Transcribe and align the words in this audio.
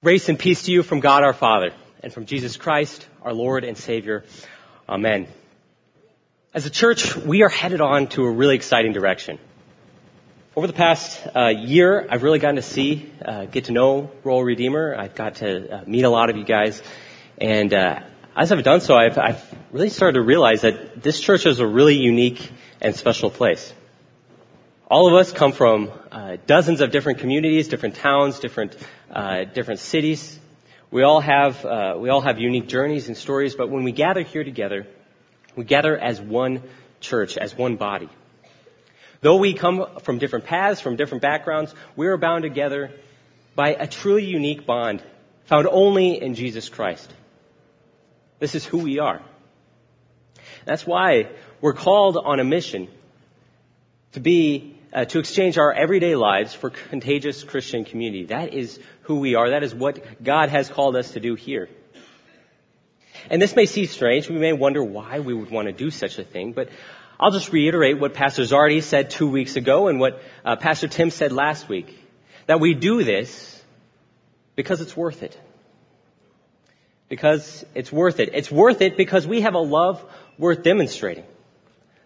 Grace 0.00 0.28
and 0.28 0.38
peace 0.38 0.62
to 0.62 0.70
you 0.70 0.84
from 0.84 1.00
God 1.00 1.24
our 1.24 1.32
Father 1.32 1.72
and 2.04 2.12
from 2.12 2.24
Jesus 2.24 2.56
Christ, 2.56 3.04
our 3.20 3.32
Lord 3.32 3.64
and 3.64 3.76
Savior. 3.76 4.22
Amen. 4.88 5.26
As 6.54 6.66
a 6.66 6.70
church, 6.70 7.16
we 7.16 7.42
are 7.42 7.48
headed 7.48 7.80
on 7.80 8.06
to 8.10 8.22
a 8.22 8.30
really 8.30 8.54
exciting 8.54 8.92
direction. 8.92 9.40
Over 10.54 10.68
the 10.68 10.72
past 10.72 11.26
uh, 11.34 11.48
year, 11.48 12.06
I've 12.08 12.22
really 12.22 12.38
gotten 12.38 12.54
to 12.54 12.62
see, 12.62 13.10
uh, 13.24 13.46
get 13.46 13.64
to 13.64 13.72
know 13.72 14.12
Royal 14.22 14.44
Redeemer. 14.44 14.94
I've 14.94 15.16
got 15.16 15.34
to 15.36 15.68
uh, 15.68 15.84
meet 15.84 16.04
a 16.04 16.10
lot 16.10 16.30
of 16.30 16.36
you 16.36 16.44
guys, 16.44 16.80
and 17.38 17.74
uh, 17.74 17.98
as 18.36 18.52
I've 18.52 18.62
done 18.62 18.80
so, 18.80 18.94
I've, 18.94 19.18
I've 19.18 19.58
really 19.72 19.90
started 19.90 20.14
to 20.14 20.22
realize 20.22 20.60
that 20.60 21.02
this 21.02 21.20
church 21.20 21.44
is 21.44 21.58
a 21.58 21.66
really 21.66 21.96
unique 21.96 22.52
and 22.80 22.94
special 22.94 23.30
place. 23.30 23.74
All 24.88 25.08
of 25.08 25.14
us 25.14 25.32
come 25.32 25.50
from 25.50 25.90
uh, 26.12 26.36
dozens 26.46 26.80
of 26.82 26.92
different 26.92 27.18
communities, 27.18 27.66
different 27.66 27.96
towns, 27.96 28.38
different 28.38 28.76
uh, 29.12 29.44
different 29.44 29.80
cities. 29.80 30.38
We 30.90 31.02
all 31.02 31.20
have 31.20 31.64
uh, 31.64 31.96
we 31.98 32.08
all 32.08 32.20
have 32.20 32.38
unique 32.38 32.68
journeys 32.68 33.08
and 33.08 33.16
stories, 33.16 33.54
but 33.54 33.68
when 33.68 33.84
we 33.84 33.92
gather 33.92 34.22
here 34.22 34.44
together, 34.44 34.86
we 35.56 35.64
gather 35.64 35.96
as 35.96 36.20
one 36.20 36.62
church, 37.00 37.36
as 37.36 37.56
one 37.56 37.76
body. 37.76 38.08
Though 39.20 39.36
we 39.36 39.54
come 39.54 39.86
from 40.02 40.18
different 40.18 40.44
paths, 40.44 40.80
from 40.80 40.96
different 40.96 41.22
backgrounds, 41.22 41.74
we 41.96 42.06
are 42.06 42.16
bound 42.16 42.42
together 42.42 42.92
by 43.54 43.70
a 43.70 43.86
truly 43.86 44.24
unique 44.24 44.66
bond 44.66 45.02
found 45.46 45.66
only 45.66 46.22
in 46.22 46.34
Jesus 46.34 46.68
Christ. 46.68 47.12
This 48.38 48.54
is 48.54 48.64
who 48.64 48.78
we 48.78 49.00
are. 49.00 49.20
That's 50.64 50.86
why 50.86 51.28
we're 51.60 51.72
called 51.72 52.16
on 52.16 52.38
a 52.38 52.44
mission 52.44 52.88
to 54.12 54.20
be 54.20 54.77
uh, 54.92 55.04
to 55.06 55.18
exchange 55.18 55.58
our 55.58 55.72
everyday 55.72 56.16
lives 56.16 56.54
for 56.54 56.70
contagious 56.70 57.44
Christian 57.44 57.84
community. 57.84 58.26
That 58.26 58.54
is 58.54 58.78
who 59.02 59.20
we 59.20 59.34
are. 59.34 59.50
That 59.50 59.62
is 59.62 59.74
what 59.74 60.22
God 60.22 60.48
has 60.48 60.68
called 60.68 60.96
us 60.96 61.12
to 61.12 61.20
do 61.20 61.34
here. 61.34 61.68
And 63.30 63.42
this 63.42 63.54
may 63.54 63.66
seem 63.66 63.86
strange. 63.86 64.28
We 64.28 64.38
may 64.38 64.52
wonder 64.52 64.82
why 64.82 65.20
we 65.20 65.34
would 65.34 65.50
want 65.50 65.66
to 65.66 65.72
do 65.72 65.90
such 65.90 66.18
a 66.18 66.24
thing, 66.24 66.52
but 66.52 66.68
I'll 67.20 67.32
just 67.32 67.52
reiterate 67.52 67.98
what 67.98 68.14
Pastor 68.14 68.42
Zardi 68.42 68.82
said 68.82 69.10
two 69.10 69.28
weeks 69.28 69.56
ago 69.56 69.88
and 69.88 69.98
what 69.98 70.22
uh, 70.44 70.56
Pastor 70.56 70.88
Tim 70.88 71.10
said 71.10 71.32
last 71.32 71.68
week. 71.68 72.04
That 72.46 72.60
we 72.60 72.74
do 72.74 73.04
this 73.04 73.62
because 74.54 74.80
it's 74.80 74.96
worth 74.96 75.22
it. 75.22 75.38
Because 77.08 77.64
it's 77.74 77.92
worth 77.92 78.20
it. 78.20 78.30
It's 78.34 78.50
worth 78.50 78.80
it 78.80 78.96
because 78.96 79.26
we 79.26 79.42
have 79.42 79.54
a 79.54 79.58
love 79.58 80.02
worth 80.38 80.62
demonstrating. 80.62 81.24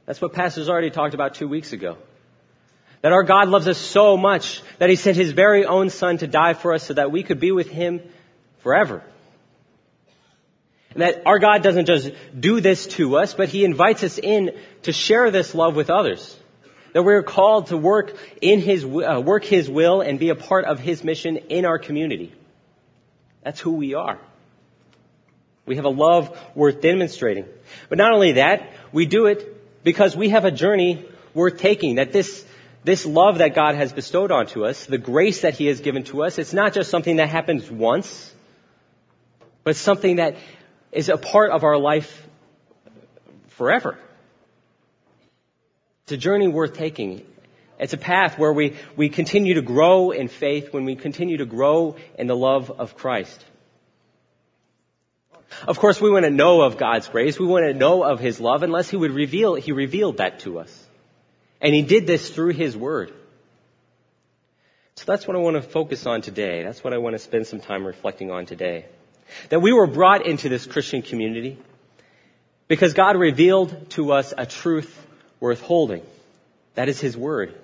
That's 0.07 0.21
what 0.21 0.33
Pastor 0.33 0.63
Zardi 0.63 0.93
talked 0.93 1.15
about 1.15 1.35
two 1.35 1.47
weeks 1.47 1.73
ago. 1.73 1.97
That 3.03 3.13
our 3.13 3.25
God 3.25 3.49
loves 3.49 3.69
us 3.69 3.79
so 3.79 4.17
much 4.17 4.63
that 4.79 4.89
He 4.89 4.97
sent 4.97 5.17
His 5.17 5.33
very 5.33 5.67
own 5.67 5.91
Son 5.91 6.19
to 6.19 6.27
die 6.27 6.55
for 6.55 6.73
us 6.73 6.85
so 6.85 6.95
that 6.95 7.11
we 7.11 7.23
could 7.23 7.41
be 7.41 7.53
with 7.53 7.69
Him 7.69 8.01
forever. 8.63 9.03
And 10.93 11.03
that 11.03 11.23
our 11.27 11.39
God 11.39 11.63
doesn't 11.63 11.87
just 11.87 12.13
do 12.39 12.61
this 12.61 12.87
to 12.99 13.17
us, 13.17 13.35
but 13.35 13.49
He 13.49 13.65
invites 13.65 14.05
us 14.05 14.19
in 14.19 14.53
to 14.83 14.93
share 14.93 15.31
this 15.31 15.55
love 15.55 15.75
with 15.75 15.91
others. 15.91 16.37
That 16.93 17.03
we're 17.03 17.23
called 17.23 17.69
to 17.69 17.77
work 17.77 18.15
in 18.41 18.61
His, 18.61 18.85
uh, 18.85 19.21
work 19.25 19.45
His 19.45 19.69
will 19.69 20.01
and 20.01 20.19
be 20.19 20.29
a 20.29 20.35
part 20.35 20.65
of 20.65 20.79
His 20.79 21.03
mission 21.03 21.37
in 21.37 21.65
our 21.65 21.79
community. 21.79 22.33
That's 23.43 23.59
who 23.59 23.73
we 23.73 23.95
are. 23.95 24.19
We 25.67 25.77
have 25.77 25.85
a 25.85 25.91
love 25.91 26.39
worth 26.55 26.81
demonstrating. 26.81 27.47
But 27.89 27.99
not 27.99 28.13
only 28.13 28.33
that, 28.33 28.71
we 28.93 29.07
do 29.07 29.27
it 29.27 29.85
because 29.85 30.17
we 30.17 30.29
have 30.29 30.45
a 30.45 30.51
journey 30.51 31.05
worth 31.35 31.59
taking. 31.59 31.97
That 31.97 32.13
this 32.13 32.45
this 32.85 33.07
love 33.07 33.39
that 33.39 33.55
God 33.55 33.77
has 33.77 33.93
bestowed 33.93 34.33
onto 34.33 34.65
us, 34.65 34.87
the 34.87 34.99
grace 34.99 35.43
that 35.43 35.55
He 35.55 35.67
has 35.67 35.81
given 35.81 36.05
to 36.05 36.25
us, 36.25 36.39
it's 36.39 36.53
not 36.53 36.75
just 36.75 36.91
something 36.91 37.17
that 37.17 37.29
happens 37.29 37.71
once, 37.71 38.33
but 39.65 39.77
something 39.77 40.17
that 40.17 40.37
is 40.91 41.09
a 41.09 41.17
part 41.17 41.53
of 41.53 41.63
our 41.63 41.79
life 41.79 42.27
forever. 43.49 43.99
It's 46.05 46.13
a 46.13 46.17
journey 46.17 46.49
worth 46.49 46.75
taking. 46.75 47.25
It's 47.79 47.93
a 47.93 47.99
path 47.99 48.39
where 48.39 48.53
we, 48.53 48.77
we 48.97 49.09
continue 49.09 49.55
to 49.55 49.63
grow 49.63 50.11
in 50.11 50.29
faith, 50.29 50.73
when 50.73 50.85
we 50.85 50.97
continue 50.97 51.39
to 51.39 51.47
grow 51.47 51.97
in 52.19 52.27
the 52.27 52.37
love 52.37 52.71
of 52.71 52.97
Christ. 52.97 53.45
Of 55.69 55.79
course, 55.79 56.01
we 56.01 56.11
want 56.11 56.25
to 56.25 56.31
know 56.31 56.63
of 56.63 56.79
God's 56.79 57.09
grace. 57.09 57.39
We 57.39 57.47
want 57.47 57.67
to 57.67 57.75
know 57.75 58.03
of 58.03 58.19
His 58.19 58.41
love 58.41 58.63
unless 58.63 58.89
He 58.89 58.97
would 58.97 59.13
reveal, 59.13 59.55
He 59.55 59.73
revealed 59.73 60.17
that 60.17 60.41
to 60.41 60.59
us. 60.59 60.82
And 61.63 61.73
he 61.73 61.83
did 61.83 62.07
this 62.09 62.29
through 62.29 62.55
his 62.55 62.77
word. 62.77 63.13
So 64.97 65.05
that's 65.07 65.27
what 65.27 65.37
I 65.37 65.41
want 65.41 65.57
to 65.57 65.63
focus 65.63 66.07
on 66.07 66.21
today. 66.21 66.63
That's 66.65 66.85
what 66.85 66.93
I 66.93 66.99
want 66.99 67.15
to 67.15 67.19
spend 67.19 67.47
some 67.47 67.61
time 67.61 67.87
reflecting 67.87 68.31
on 68.31 68.47
today. 68.47 68.87
That 69.49 69.63
we 69.63 69.73
were 69.73 69.87
brought 69.87 70.27
into 70.27 70.49
this 70.49 70.67
Christian 70.67 71.03
community 71.03 71.57
because 72.69 72.93
God 72.93 73.17
revealed 73.17 73.91
to 73.91 74.13
us 74.13 74.35
a 74.37 74.45
truth 74.45 74.95
worth 75.41 75.61
holding. 75.61 76.03
That 76.75 76.89
is 76.89 77.01
his 77.01 77.17
word. 77.17 77.55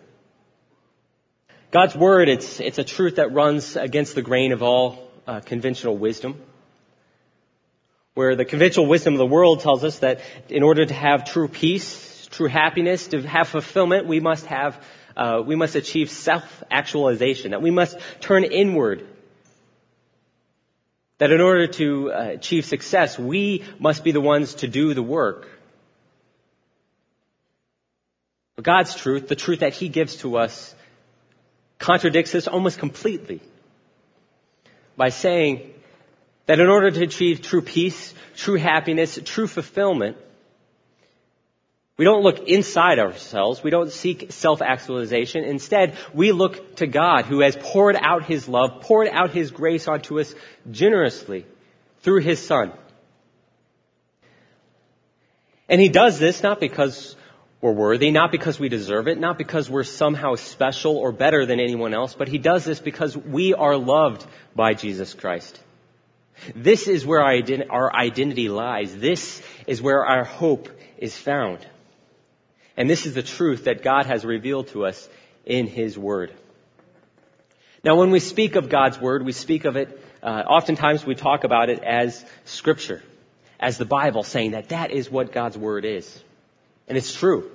God's 1.71 1.95
word, 1.95 2.29
it's, 2.29 2.61
it's 2.61 2.79
a 2.79 2.85
truth 2.85 3.17
that 3.17 3.33
runs 3.33 3.77
against 3.77 4.15
the 4.15 4.23
grain 4.23 4.53
of 4.53 4.63
all 4.63 5.11
uh, 5.27 5.41
conventional 5.41 5.97
wisdom. 5.99 6.41
Where 8.15 8.37
the 8.37 8.45
conventional 8.45 8.87
wisdom 8.87 9.15
of 9.15 9.19
the 9.19 9.27
world 9.27 9.61
tells 9.61 9.85
us 9.85 9.99
that 9.99 10.21
in 10.49 10.63
order 10.63 10.87
to 10.87 10.95
have 10.95 11.31
true 11.31 11.47
peace, 11.47 12.08
true 12.31 12.49
happiness, 12.49 13.09
to 13.09 13.23
have 13.23 13.49
fulfillment, 13.49 14.07
we 14.07 14.21
must 14.21 14.47
have, 14.47 14.83
uh, 15.17 15.43
we 15.45 15.57
must 15.57 15.75
achieve 15.75 16.11
self-actualization, 16.11 17.53
that 17.53 17.63
we 17.63 17.71
must 17.71 17.99
turn 18.21 18.45
inward. 18.45 19.07
That 21.19 21.33
in 21.33 21.41
order 21.41 21.67
to 21.67 22.13
uh, 22.13 22.23
achieve 22.35 22.65
success, 22.65 23.19
we 23.19 23.65
must 23.79 24.05
be 24.05 24.13
the 24.13 24.21
ones 24.21 24.55
to 24.57 24.69
do 24.69 24.95
the 24.95 25.03
work. 25.03 25.49
But 28.55 28.65
God's 28.65 28.95
truth, 28.95 29.29
the 29.29 29.37
truth 29.37 29.61
that 29.61 29.73
He 29.73 29.89
gives 29.89 30.17
to 30.17 30.37
us, 30.37 30.75
contradicts 31.79 32.33
this 32.33 32.49
almost 32.49 32.79
completely 32.79 33.41
by 34.97 35.11
saying 35.11 35.73
that 36.47 36.59
in 36.59 36.69
order 36.69 36.91
to 36.91 37.03
achieve 37.03 37.41
true 37.41 37.63
peace, 37.63 38.15
true 38.37 38.57
happiness, 38.57 39.19
true 39.25 39.47
fulfillment, 39.47 40.17
we 41.99 42.05
don't 42.05 42.23
look 42.23 42.47
inside 42.47 43.01
ourselves. 43.01 43.61
We 43.61 43.71
don't 43.71 43.91
seek 43.91 44.31
self-actualization. 44.31 45.43
Instead, 45.43 45.99
we 46.15 46.31
look 46.31 46.77
to 46.77 46.87
God 46.87 47.25
who 47.25 47.41
has 47.41 47.57
poured 47.57 47.97
out 47.97 48.25
His 48.25 48.49
love, 48.49 48.83
poured 48.83 49.09
out 49.09 49.33
His 49.33 49.51
grace 49.51 49.89
onto 49.89 50.21
us 50.21 50.33
generously 50.71 51.45
through 52.03 52.21
His 52.21 52.39
Son. 52.39 52.73
And 55.69 55.81
He 55.81 55.89
does 55.89 56.21
this 56.21 56.41
not 56.41 56.61
because 56.61 57.17
we're 57.61 57.73
worthy, 57.73 58.13
not 58.13 58.31
because 58.31 58.61
we 58.61 58.69
deserve 58.69 59.09
it, 59.09 59.19
not 59.19 59.37
because 59.37 59.69
we're 59.69 59.83
somehow 59.83 60.37
special 60.37 60.97
or 60.97 61.11
better 61.11 61.47
than 61.47 61.59
anyone 61.59 61.95
else, 61.95 62.15
but 62.15 62.29
He 62.29 62.39
does 62.39 62.65
this 62.65 62.79
because 62.79 63.17
we 63.17 63.55
are 63.55 63.77
loved 63.77 64.25
by 64.55 64.75
Jesus 64.75 65.15
Christ. 65.15 65.61
This 66.55 66.87
is 66.87 67.05
where 67.05 67.21
our 67.21 67.93
identity 67.93 68.49
lies. 68.49 68.97
This 68.97 69.43
is 69.67 69.83
where 69.83 70.07
our 70.07 70.23
hope 70.23 70.69
is 70.97 71.17
found. 71.17 71.67
And 72.79 72.89
this 72.89 73.07
is 73.07 73.15
the 73.15 73.25
truth 73.25 73.65
that 73.65 73.83
God 73.83 74.07
has 74.07 74.25
revealed 74.25 74.69
to 74.69 74.87
us 74.87 75.09
in 75.45 75.67
His 75.67 75.99
Word. 75.99 76.33
Now, 77.83 77.97
when 77.97 78.13
we 78.13 78.21
speak 78.21 78.55
of 78.55 78.69
God's 78.69 79.01
Word, 79.01 79.25
we 79.25 79.33
speak 79.33 79.65
of 79.65 79.77
it, 79.77 80.01
uh, 80.23 80.45
oftentimes 80.47 81.05
we 81.05 81.17
talk 81.17 81.43
about 81.43 81.71
it 81.71 81.83
as 81.83 82.25
Scripture, 82.45 83.03
as 83.59 83.79
the 83.79 83.85
Bible, 83.85 84.23
saying 84.23 84.53
that 84.53 84.69
that 84.69 84.93
is 84.93 85.11
what 85.11 85.33
God's 85.33 85.59
Word 85.59 85.85
is. 85.85 86.23
And 86.87 86.97
it's 86.97 87.13
true. 87.13 87.51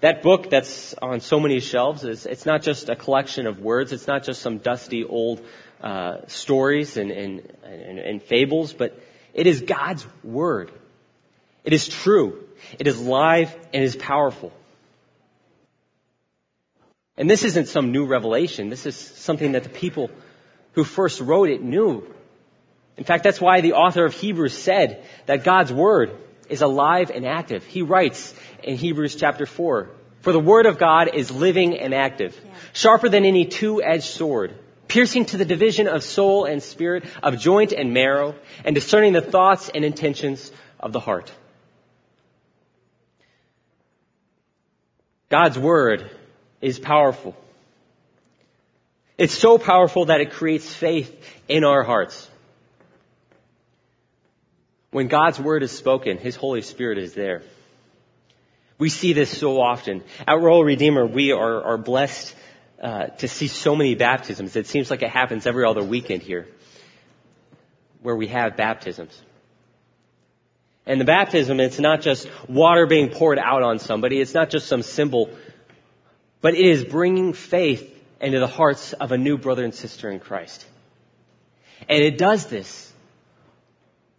That 0.00 0.22
book 0.22 0.48
that's 0.48 0.94
on 0.94 1.20
so 1.20 1.40
many 1.40 1.58
shelves 1.58 2.04
is, 2.04 2.26
it's 2.26 2.46
not 2.46 2.62
just 2.62 2.88
a 2.88 2.94
collection 2.94 3.48
of 3.48 3.58
words, 3.58 3.92
it's 3.92 4.06
not 4.06 4.22
just 4.22 4.42
some 4.42 4.58
dusty 4.58 5.02
old 5.02 5.44
uh, 5.80 6.18
stories 6.28 6.96
and, 6.96 7.10
and, 7.10 7.52
and, 7.64 7.98
and 7.98 8.22
fables, 8.22 8.72
but 8.72 8.96
it 9.34 9.48
is 9.48 9.60
God's 9.60 10.06
Word. 10.22 10.70
It 11.64 11.72
is 11.72 11.88
true. 11.88 12.44
It 12.78 12.86
is 12.86 13.00
live 13.00 13.54
and 13.72 13.82
is 13.82 13.96
powerful. 13.96 14.52
And 17.16 17.28
this 17.28 17.44
isn't 17.44 17.68
some 17.68 17.92
new 17.92 18.06
revelation. 18.06 18.70
This 18.70 18.86
is 18.86 18.96
something 18.96 19.52
that 19.52 19.62
the 19.62 19.68
people 19.68 20.10
who 20.72 20.84
first 20.84 21.20
wrote 21.20 21.50
it 21.50 21.62
knew. 21.62 22.06
In 22.96 23.04
fact, 23.04 23.24
that's 23.24 23.40
why 23.40 23.60
the 23.60 23.74
author 23.74 24.04
of 24.04 24.14
Hebrews 24.14 24.56
said 24.56 25.04
that 25.26 25.44
God's 25.44 25.72
Word 25.72 26.16
is 26.48 26.62
alive 26.62 27.10
and 27.10 27.26
active. 27.26 27.64
He 27.64 27.82
writes 27.82 28.34
in 28.62 28.76
Hebrews 28.76 29.16
chapter 29.16 29.46
4, 29.46 29.90
For 30.20 30.32
the 30.32 30.40
Word 30.40 30.66
of 30.66 30.78
God 30.78 31.14
is 31.14 31.30
living 31.30 31.78
and 31.78 31.94
active, 31.94 32.38
sharper 32.72 33.08
than 33.08 33.24
any 33.24 33.44
two-edged 33.44 34.04
sword, 34.04 34.54
piercing 34.88 35.24
to 35.26 35.36
the 35.36 35.44
division 35.44 35.88
of 35.88 36.02
soul 36.02 36.44
and 36.44 36.62
spirit, 36.62 37.04
of 37.22 37.38
joint 37.38 37.72
and 37.72 37.94
marrow, 37.94 38.34
and 38.64 38.74
discerning 38.74 39.12
the 39.12 39.20
thoughts 39.20 39.70
and 39.74 39.84
intentions 39.84 40.50
of 40.78 40.92
the 40.92 41.00
heart. 41.00 41.32
God's 45.30 45.58
Word 45.58 46.10
is 46.60 46.78
powerful. 46.78 47.34
It's 49.16 49.34
so 49.34 49.58
powerful 49.58 50.06
that 50.06 50.20
it 50.20 50.32
creates 50.32 50.74
faith 50.74 51.14
in 51.46 51.64
our 51.64 51.82
hearts. 51.82 52.28
When 54.90 55.08
God's 55.08 55.38
word 55.38 55.62
is 55.62 55.70
spoken, 55.70 56.18
His 56.18 56.36
Holy 56.36 56.62
Spirit 56.62 56.98
is 56.98 57.14
there. 57.14 57.42
We 58.78 58.88
see 58.88 59.12
this 59.12 59.36
so 59.36 59.60
often. 59.60 60.02
At 60.26 60.40
Royal 60.40 60.64
Redeemer, 60.64 61.06
we 61.06 61.32
are, 61.32 61.62
are 61.62 61.78
blessed 61.78 62.34
uh, 62.82 63.08
to 63.08 63.28
see 63.28 63.46
so 63.46 63.76
many 63.76 63.94
baptisms. 63.94 64.56
It 64.56 64.66
seems 64.66 64.90
like 64.90 65.02
it 65.02 65.10
happens 65.10 65.46
every 65.46 65.66
other 65.66 65.84
weekend 65.84 66.22
here, 66.22 66.48
where 68.00 68.16
we 68.16 68.28
have 68.28 68.56
baptisms. 68.56 69.20
And 70.90 71.00
the 71.00 71.04
baptism, 71.04 71.60
it's 71.60 71.78
not 71.78 72.00
just 72.00 72.28
water 72.48 72.84
being 72.84 73.10
poured 73.10 73.38
out 73.38 73.62
on 73.62 73.78
somebody. 73.78 74.20
It's 74.20 74.34
not 74.34 74.50
just 74.50 74.66
some 74.66 74.82
symbol, 74.82 75.30
but 76.40 76.54
it 76.54 76.66
is 76.66 76.84
bringing 76.84 77.32
faith 77.32 77.96
into 78.20 78.40
the 78.40 78.48
hearts 78.48 78.92
of 78.94 79.12
a 79.12 79.16
new 79.16 79.38
brother 79.38 79.62
and 79.62 79.72
sister 79.72 80.10
in 80.10 80.18
Christ. 80.18 80.66
And 81.88 82.02
it 82.02 82.18
does 82.18 82.46
this 82.46 82.92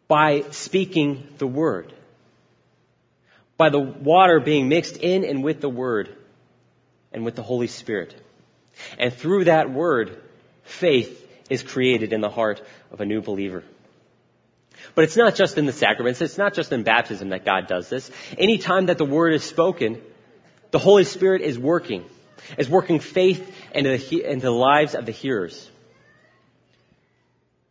by 0.08 0.44
speaking 0.52 1.28
the 1.40 1.46
word. 1.46 1.92
By 3.58 3.68
the 3.68 3.82
water 3.82 4.40
being 4.40 4.70
mixed 4.70 4.96
in 4.96 5.26
and 5.26 5.44
with 5.44 5.60
the 5.60 5.68
word 5.68 6.16
and 7.12 7.26
with 7.26 7.36
the 7.36 7.44
Holy 7.44 7.68
Spirit. 7.68 8.16
And 8.98 9.14
through 9.14 9.44
that 9.44 9.70
word, 9.70 10.22
faith 10.64 11.30
is 11.50 11.64
created 11.64 12.14
in 12.14 12.22
the 12.22 12.30
heart 12.30 12.64
of 12.92 13.02
a 13.02 13.06
new 13.06 13.20
believer. 13.20 13.66
But 14.96 15.04
it's 15.06 15.18
not 15.18 15.36
just 15.36 15.58
in 15.58 15.66
the 15.66 15.74
sacraments, 15.74 16.22
it's 16.22 16.38
not 16.38 16.54
just 16.54 16.72
in 16.72 16.84
baptism 16.84 17.30
that 17.30 17.46
God 17.46 17.68
does 17.68 17.90
this. 17.90 18.10
Anytime 18.38 18.88
that 18.88 18.98
the 18.98 19.06
word 19.06 19.34
is 19.34 19.44
spoken, 19.44 20.02
the 20.72 20.80
Holy 20.80 21.04
Spirit 21.04 21.42
is 21.42 21.58
working 21.58 22.06
is 22.58 22.70
working 22.70 23.00
faith 23.00 23.56
into 23.74 23.98
the, 23.98 24.30
into 24.30 24.46
the 24.46 24.52
lives 24.52 24.96
of 24.96 25.06
the 25.06 25.12
hearers. 25.12 25.70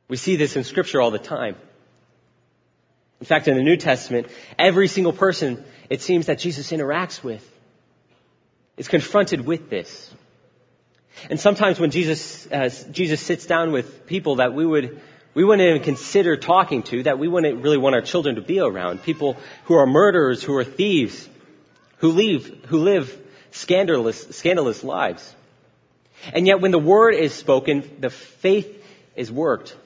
We 0.09 0.17
see 0.17 0.37
this 0.37 0.57
in 0.57 0.65
scripture 0.65 1.01
all 1.01 1.11
the 1.11 1.19
time. 1.19 1.57
In 3.21 3.27
fact, 3.27 3.49
in 3.49 3.57
the 3.57 3.63
New 3.63 3.77
Testament, 3.77 4.29
every 4.59 4.89
single 4.89 5.13
person 5.13 5.65
it 5.89 6.01
seems 6.01 6.27
that 6.27 6.39
Jesus 6.39 6.71
interacts 6.71 7.23
with 7.23 7.47
is 8.77 8.89
confronted 8.89 9.45
with 9.45 9.69
this. 9.69 10.11
And 11.29 11.39
sometimes 11.39 11.79
when 11.79 11.91
Jesus, 11.91 12.47
uh, 12.51 12.71
Jesus 12.93 13.21
sits 13.21 13.45
down 13.45 13.73
with 13.73 14.07
people 14.07 14.37
that 14.37 14.55
we 14.55 14.65
would, 14.65 15.01
we 15.35 15.45
wouldn't 15.45 15.69
even 15.69 15.83
consider 15.83 16.37
talking 16.37 16.83
to, 16.85 17.05
that 17.05 17.19
we 17.19 17.29
wouldn't 17.29 17.63
really 17.63 17.79
want 17.79 17.95
our 17.95 18.01
children 18.01 18.35
to 18.35 18.43
be 18.43 18.59
around, 18.59 19.03
people 19.03 19.37
who 19.65 19.75
are 19.75 19.87
murderers, 19.87 20.43
who 20.43 20.57
are 20.57 20.65
thieves, 20.65 21.29
who 21.99 22.13
leave, 22.13 22.65
who 22.67 22.79
live 22.79 23.17
scandalous, 23.53 24.29
scandalous 24.31 24.83
lives. 24.83 25.35
And 26.33 26.47
yet 26.47 26.61
when 26.61 26.71
the 26.71 26.79
word 26.79 27.15
is 27.15 27.35
spoken, 27.35 27.99
the 28.01 28.11
faith 28.11 28.85
is 29.17 29.31
worked. 29.31 29.77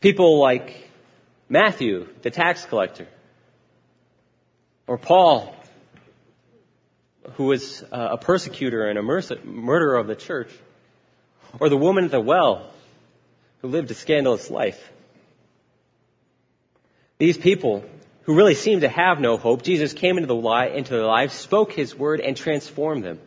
People 0.00 0.38
like 0.38 0.88
Matthew, 1.48 2.08
the 2.22 2.30
tax 2.30 2.64
collector, 2.66 3.08
or 4.86 4.98
Paul, 4.98 5.54
who 7.34 7.44
was 7.44 7.82
uh, 7.84 8.08
a 8.12 8.18
persecutor 8.18 8.86
and 8.86 8.98
a 8.98 9.02
murderer 9.02 9.96
of 9.96 10.06
the 10.06 10.14
church, 10.14 10.50
or 11.58 11.68
the 11.70 11.76
woman 11.76 12.04
at 12.04 12.10
the 12.10 12.20
well, 12.20 12.70
who 13.64 13.70
lived 13.70 13.90
a 13.90 13.94
scandalous 13.94 14.50
life. 14.50 14.92
These 17.16 17.38
people 17.38 17.82
who 18.24 18.36
really 18.36 18.54
seemed 18.54 18.82
to 18.82 18.90
have 18.90 19.20
no 19.20 19.38
hope, 19.38 19.62
Jesus 19.62 19.94
came 19.94 20.18
into, 20.18 20.26
the 20.26 20.34
li- 20.34 20.76
into 20.76 20.90
their 20.90 21.06
lives, 21.06 21.32
spoke 21.32 21.72
his 21.72 21.94
word, 21.94 22.20
and 22.20 22.36
transformed 22.36 23.04
them. 23.04 23.18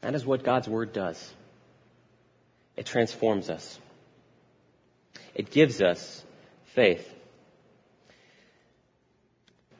That 0.00 0.14
is 0.14 0.24
what 0.24 0.42
God's 0.42 0.66
word 0.66 0.94
does. 0.94 1.22
It 2.78 2.86
transforms 2.86 3.50
us. 3.50 3.78
It 5.34 5.50
gives 5.50 5.82
us 5.82 6.24
faith. 6.72 7.06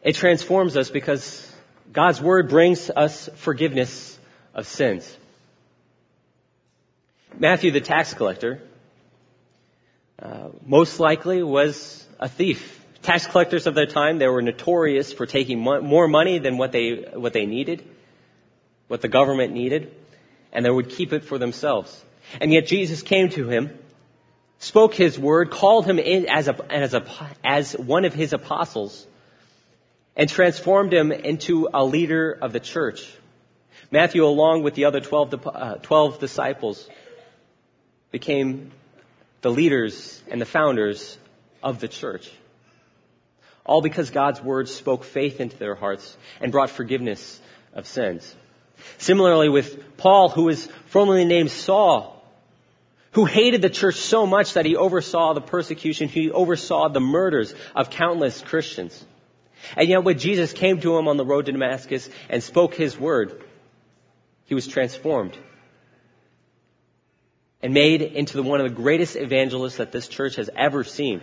It 0.02 0.16
transforms 0.16 0.76
us 0.76 0.90
because 0.90 1.50
God's 1.90 2.20
word 2.20 2.50
brings 2.50 2.90
us 2.90 3.30
forgiveness 3.36 4.18
of 4.52 4.66
sins. 4.66 5.16
Matthew, 7.38 7.70
the 7.70 7.80
tax 7.80 8.14
collector, 8.14 8.60
uh, 10.20 10.48
most 10.64 11.00
likely 11.00 11.42
was 11.42 12.06
a 12.18 12.28
thief 12.28 12.80
Tax 13.02 13.26
collectors 13.26 13.66
of 13.66 13.74
their 13.74 13.86
time, 13.86 14.18
they 14.18 14.28
were 14.28 14.42
notorious 14.42 15.12
for 15.12 15.24
taking 15.24 15.58
more 15.58 16.06
money 16.06 16.38
than 16.38 16.58
what 16.58 16.70
they, 16.70 17.06
what 17.14 17.32
they 17.32 17.46
needed, 17.46 17.82
what 18.88 19.00
the 19.00 19.08
government 19.08 19.54
needed, 19.54 19.94
and 20.52 20.64
they 20.64 20.70
would 20.70 20.90
keep 20.90 21.12
it 21.14 21.24
for 21.24 21.38
themselves. 21.38 22.04
And 22.40 22.52
yet 22.52 22.66
Jesus 22.66 23.02
came 23.02 23.30
to 23.30 23.48
him, 23.48 23.78
spoke 24.58 24.94
his 24.94 25.18
word, 25.18 25.50
called 25.50 25.86
him 25.86 25.98
in 25.98 26.28
as, 26.28 26.48
a, 26.48 26.72
as, 26.72 26.92
a, 26.92 27.06
as 27.42 27.72
one 27.72 28.04
of 28.04 28.12
his 28.12 28.34
apostles, 28.34 29.06
and 30.14 30.28
transformed 30.28 30.92
him 30.92 31.10
into 31.10 31.70
a 31.72 31.82
leader 31.82 32.30
of 32.30 32.52
the 32.52 32.60
church. 32.60 33.10
Matthew, 33.90 34.26
along 34.26 34.62
with 34.62 34.74
the 34.74 34.84
other 34.84 35.00
12, 35.00 35.46
uh, 35.46 35.74
12 35.76 36.18
disciples, 36.20 36.86
became 38.10 38.72
the 39.42 39.50
leaders 39.50 40.22
and 40.28 40.40
the 40.40 40.46
founders 40.46 41.18
of 41.62 41.80
the 41.80 41.88
church. 41.88 42.30
All 43.64 43.82
because 43.82 44.10
God's 44.10 44.40
word 44.40 44.68
spoke 44.68 45.04
faith 45.04 45.40
into 45.40 45.56
their 45.56 45.74
hearts 45.74 46.16
and 46.40 46.50
brought 46.50 46.70
forgiveness 46.70 47.40
of 47.72 47.86
sins. 47.86 48.34
Similarly 48.98 49.48
with 49.48 49.96
Paul, 49.96 50.30
who 50.30 50.44
was 50.44 50.66
formerly 50.86 51.24
named 51.24 51.50
Saul, 51.50 52.16
who 53.12 53.24
hated 53.26 53.60
the 53.60 53.70
church 53.70 53.96
so 53.96 54.26
much 54.26 54.54
that 54.54 54.64
he 54.64 54.76
oversaw 54.76 55.34
the 55.34 55.40
persecution, 55.40 56.08
he 56.08 56.30
oversaw 56.30 56.88
the 56.88 57.00
murders 57.00 57.54
of 57.74 57.90
countless 57.90 58.40
Christians. 58.40 59.04
And 59.76 59.88
yet 59.88 60.04
when 60.04 60.18
Jesus 60.18 60.52
came 60.52 60.80
to 60.80 60.96
him 60.96 61.08
on 61.08 61.16
the 61.16 61.24
road 61.24 61.46
to 61.46 61.52
Damascus 61.52 62.08
and 62.28 62.42
spoke 62.42 62.74
his 62.74 62.98
word, 62.98 63.42
he 64.46 64.54
was 64.54 64.66
transformed 64.66 65.36
and 67.62 67.74
made 67.74 68.02
into 68.02 68.42
one 68.42 68.60
of 68.60 68.68
the 68.68 68.74
greatest 68.74 69.16
evangelists 69.16 69.76
that 69.76 69.92
this 69.92 70.08
church 70.08 70.36
has 70.36 70.48
ever 70.56 70.84
seen 70.84 71.20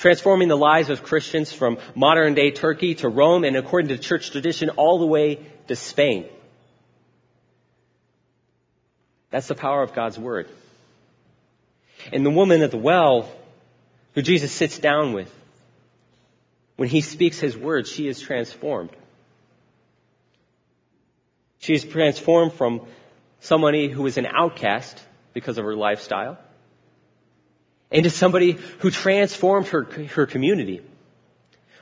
transforming 0.00 0.48
the 0.48 0.56
lives 0.56 0.88
of 0.88 1.02
Christians 1.02 1.52
from 1.52 1.76
modern 1.94 2.32
day 2.32 2.50
Turkey 2.50 2.94
to 2.96 3.08
Rome 3.10 3.44
and 3.44 3.54
according 3.54 3.88
to 3.90 3.98
church 3.98 4.30
tradition 4.30 4.70
all 4.70 4.98
the 4.98 5.06
way 5.06 5.46
to 5.68 5.76
Spain. 5.76 6.24
That's 9.28 9.46
the 9.46 9.54
power 9.54 9.82
of 9.82 9.92
God's 9.92 10.18
Word. 10.18 10.48
And 12.14 12.24
the 12.24 12.30
woman 12.30 12.62
at 12.62 12.70
the 12.70 12.78
well, 12.78 13.30
who 14.14 14.22
Jesus 14.22 14.50
sits 14.50 14.78
down 14.78 15.12
with, 15.12 15.30
when 16.76 16.88
he 16.88 17.02
speaks 17.02 17.38
his 17.38 17.54
word, 17.54 17.86
she 17.86 18.08
is 18.08 18.18
transformed. 18.18 18.88
She 21.58 21.74
is 21.74 21.84
transformed 21.84 22.54
from 22.54 22.80
somebody 23.40 23.88
who 23.88 24.06
is 24.06 24.16
an 24.16 24.26
outcast 24.26 25.00
because 25.32 25.58
of 25.58 25.64
her 25.64 25.74
lifestyle 25.74 26.38
into 27.90 28.10
somebody 28.10 28.52
who 28.80 28.90
transformed 28.90 29.66
her, 29.68 29.82
her 30.14 30.26
community. 30.26 30.80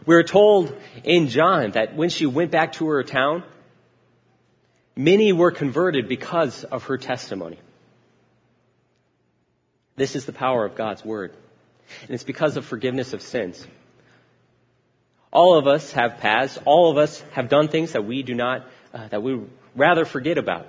We're 0.06 0.22
told 0.22 0.74
in 1.04 1.28
John 1.28 1.72
that 1.72 1.94
when 1.94 2.08
she 2.08 2.24
went 2.26 2.50
back 2.50 2.74
to 2.74 2.86
her 2.88 3.02
town, 3.02 3.42
many 4.96 5.32
were 5.32 5.50
converted 5.50 6.08
because 6.08 6.64
of 6.64 6.84
her 6.84 6.96
testimony. 6.96 7.58
This 9.96 10.16
is 10.16 10.24
the 10.24 10.32
power 10.32 10.64
of 10.64 10.76
God's 10.76 11.04
Word. 11.04 11.34
And 12.02 12.10
it's 12.10 12.24
because 12.24 12.56
of 12.56 12.64
forgiveness 12.64 13.12
of 13.12 13.20
sins. 13.20 13.66
All 15.32 15.58
of 15.58 15.66
us 15.66 15.92
have 15.92 16.18
paths. 16.18 16.58
All 16.64 16.90
of 16.90 16.96
us 16.96 17.20
have 17.32 17.48
done 17.48 17.68
things 17.68 17.92
that 17.92 18.04
we 18.04 18.22
do 18.22 18.34
not, 18.34 18.66
uh, 18.94 19.08
that 19.08 19.22
we 19.22 19.40
rather 19.74 20.04
forget 20.04 20.38
about. 20.38 20.68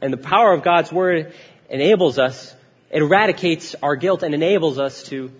And 0.00 0.12
the 0.12 0.18
power 0.18 0.52
of 0.52 0.62
God's 0.62 0.92
Word 0.92 1.34
enables 1.68 2.18
us 2.18 2.54
it 2.90 3.02
eradicates 3.02 3.74
our 3.82 3.96
guilt 3.96 4.22
and 4.22 4.34
enables 4.34 4.78
us 4.78 5.02
to, 5.04 5.30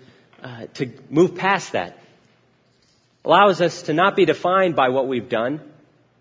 uh, 0.43 0.67
to 0.75 0.91
move 1.09 1.35
past 1.35 1.71
that. 1.73 1.97
Allows 3.23 3.61
us 3.61 3.83
to 3.83 3.93
not 3.93 4.15
be 4.15 4.25
defined 4.25 4.75
by 4.75 4.89
what 4.89 5.07
we've 5.07 5.29
done, 5.29 5.61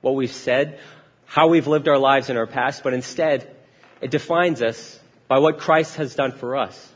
what 0.00 0.14
we've 0.14 0.32
said, 0.32 0.78
how 1.24 1.48
we've 1.48 1.66
lived 1.66 1.88
our 1.88 1.98
lives 1.98 2.30
in 2.30 2.36
our 2.36 2.46
past, 2.46 2.82
but 2.82 2.94
instead, 2.94 3.54
it 4.00 4.10
defines 4.10 4.62
us 4.62 4.98
by 5.28 5.38
what 5.38 5.58
Christ 5.58 5.96
has 5.96 6.14
done 6.14 6.32
for 6.32 6.56
us. 6.56 6.92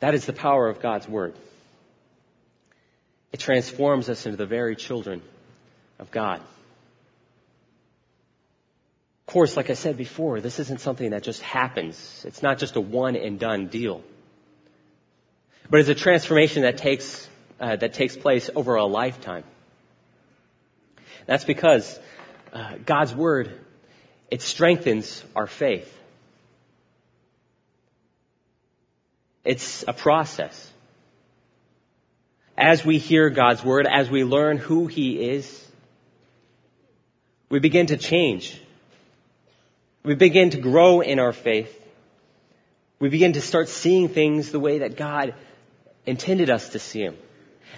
That 0.00 0.14
is 0.14 0.26
the 0.26 0.32
power 0.32 0.68
of 0.68 0.80
God's 0.80 1.08
Word. 1.08 1.34
It 3.32 3.40
transforms 3.40 4.08
us 4.08 4.26
into 4.26 4.36
the 4.36 4.46
very 4.46 4.76
children 4.76 5.22
of 5.98 6.10
God 6.10 6.40
course, 9.32 9.56
like 9.56 9.70
I 9.70 9.74
said 9.74 9.96
before, 9.96 10.40
this 10.40 10.58
isn't 10.58 10.80
something 10.80 11.10
that 11.10 11.22
just 11.22 11.40
happens. 11.40 12.22
It's 12.26 12.42
not 12.42 12.58
just 12.58 12.76
a 12.76 12.80
one 12.80 13.16
and 13.16 13.40
done 13.40 13.68
deal. 13.68 14.02
But 15.70 15.80
it's 15.80 15.88
a 15.88 15.94
transformation 15.94 16.62
that 16.62 16.76
takes, 16.76 17.26
uh, 17.58 17.76
that 17.76 17.94
takes 17.94 18.14
place 18.14 18.50
over 18.54 18.74
a 18.74 18.84
lifetime. 18.84 19.44
That's 21.24 21.44
because 21.44 21.98
uh, 22.52 22.74
God's 22.84 23.14
Word, 23.14 23.58
it 24.30 24.42
strengthens 24.42 25.24
our 25.34 25.46
faith. 25.46 25.90
It's 29.44 29.82
a 29.88 29.94
process. 29.94 30.70
As 32.56 32.84
we 32.84 32.98
hear 32.98 33.30
God's 33.30 33.64
Word, 33.64 33.86
as 33.86 34.10
we 34.10 34.24
learn 34.24 34.58
who 34.58 34.88
He 34.88 35.30
is, 35.30 35.66
we 37.48 37.60
begin 37.60 37.86
to 37.86 37.96
change. 37.96 38.61
We 40.04 40.14
begin 40.14 40.50
to 40.50 40.58
grow 40.58 41.00
in 41.00 41.18
our 41.18 41.32
faith. 41.32 41.78
We 42.98 43.08
begin 43.08 43.34
to 43.34 43.40
start 43.40 43.68
seeing 43.68 44.08
things 44.08 44.50
the 44.50 44.60
way 44.60 44.78
that 44.78 44.96
God 44.96 45.34
intended 46.06 46.50
us 46.50 46.70
to 46.70 46.78
see 46.78 47.02
Him 47.02 47.16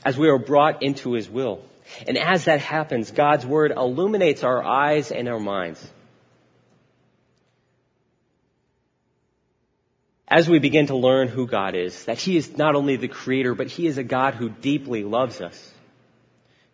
as 0.05 0.17
we 0.17 0.29
are 0.29 0.39
brought 0.39 0.83
into 0.83 1.13
His 1.13 1.29
will. 1.29 1.61
And 2.07 2.17
as 2.17 2.47
that 2.47 2.61
happens, 2.61 3.11
God's 3.11 3.45
Word 3.45 3.73
illuminates 3.73 4.43
our 4.43 4.63
eyes 4.63 5.11
and 5.13 5.29
our 5.29 5.39
minds. 5.39 5.87
As 10.27 10.49
we 10.49 10.59
begin 10.59 10.87
to 10.87 10.97
learn 10.97 11.29
who 11.29 11.47
God 11.47 11.75
is, 11.75 12.07
that 12.07 12.19
He 12.19 12.37
is 12.39 12.57
not 12.57 12.75
only 12.75 12.97
the 12.97 13.09
Creator, 13.09 13.55
but 13.55 13.69
He 13.69 13.87
is 13.87 13.99
a 13.99 14.03
God 14.03 14.35
who 14.35 14.49
deeply 14.49 15.05
loves 15.05 15.43
us, 15.43 15.73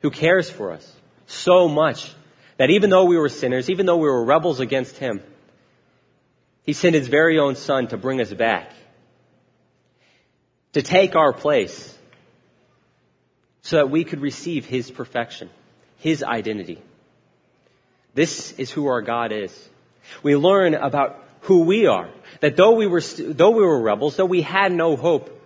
who 0.00 0.10
cares 0.10 0.48
for 0.48 0.72
us 0.72 0.96
so 1.26 1.68
much 1.68 2.10
that 2.56 2.70
even 2.70 2.90
though 2.90 3.04
we 3.04 3.16
were 3.16 3.28
sinners, 3.28 3.68
even 3.68 3.86
though 3.86 3.96
we 3.96 4.08
were 4.08 4.24
rebels 4.24 4.60
against 4.60 4.96
Him, 4.96 5.20
He 6.64 6.72
sent 6.72 6.94
His 6.94 7.08
very 7.08 7.38
own 7.38 7.56
Son 7.56 7.88
to 7.88 7.96
bring 7.96 8.20
us 8.20 8.32
back, 8.32 8.72
to 10.72 10.82
take 10.82 11.16
our 11.16 11.32
place, 11.32 11.96
so 13.62 13.76
that 13.76 13.90
we 13.90 14.04
could 14.04 14.20
receive 14.20 14.66
His 14.66 14.90
perfection, 14.90 15.50
His 15.98 16.22
identity. 16.22 16.80
This 18.14 18.52
is 18.52 18.70
who 18.70 18.86
our 18.86 19.02
God 19.02 19.32
is. 19.32 19.68
We 20.22 20.36
learn 20.36 20.74
about 20.74 21.24
who 21.42 21.62
we 21.62 21.86
are. 21.86 22.10
That 22.40 22.56
though 22.56 22.72
we 22.72 22.86
were, 22.86 23.00
though 23.00 23.50
we 23.50 23.62
were 23.62 23.80
rebels, 23.80 24.16
though 24.16 24.24
we 24.26 24.42
had 24.42 24.72
no 24.72 24.96
hope, 24.96 25.36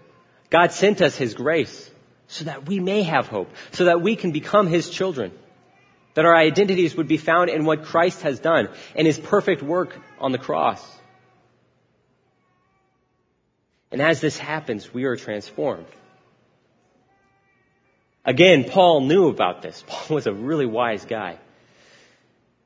God 0.51 0.73
sent 0.73 1.03
us 1.03 1.17
His 1.17 1.35
grace 1.35 1.91
so 2.27 2.47
that 2.47 2.67
we 2.67 2.81
may 2.81 3.03
have 3.03 3.29
hope, 3.29 3.51
so 3.73 3.87
that 3.87 4.01
we 4.01 4.17
can 4.17 4.33
become 4.33 4.67
His 4.67 4.89
children. 4.89 5.33
That 6.15 6.25
our 6.25 6.37
identities 6.37 6.97
would 6.97 7.09
be 7.09 7.17
found 7.17 7.51
in 7.51 7.65
what 7.65 7.85
Christ 7.85 8.23
has 8.23 8.39
done 8.41 8.69
and 8.95 9.07
His 9.07 9.19
perfect 9.19 9.63
work 9.63 9.97
on 10.19 10.33
the 10.33 10.39
cross. 10.39 10.85
And 13.95 14.03
as 14.03 14.21
this 14.21 14.37
happens, 14.37 14.93
we 14.93 15.05
are 15.05 15.15
transformed. 15.15 15.87
Again, 18.25 18.65
Paul 18.65 19.03
knew 19.03 19.29
about 19.29 19.63
this. 19.63 19.85
Paul 19.87 20.17
was 20.17 20.27
a 20.27 20.33
really 20.33 20.67
wise 20.67 21.05
guy. 21.05 21.39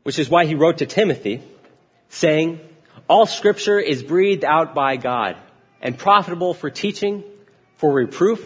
Which 0.05 0.19
is 0.19 0.31
why 0.31 0.47
he 0.47 0.55
wrote 0.55 0.79
to 0.79 0.87
Timothy 0.87 1.43
saying, 2.09 2.61
all 3.11 3.27
scripture 3.27 3.79
is 3.79 4.03
breathed 4.03 4.43
out 4.43 4.75
by 4.75 4.97
God 4.97 5.37
and 5.83 5.99
profitable 5.99 6.55
for 6.55 6.71
teaching, 6.71 7.23
for 7.77 7.93
reproof, 7.93 8.43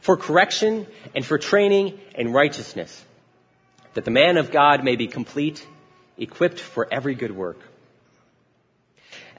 for 0.00 0.16
correction, 0.16 0.86
and 1.16 1.26
for 1.26 1.36
training 1.36 1.98
in 2.14 2.32
righteousness, 2.32 3.04
that 3.94 4.04
the 4.04 4.12
man 4.12 4.36
of 4.36 4.52
God 4.52 4.84
may 4.84 4.94
be 4.94 5.08
complete, 5.08 5.66
equipped 6.16 6.60
for 6.60 6.86
every 6.92 7.16
good 7.16 7.34
work. 7.34 7.58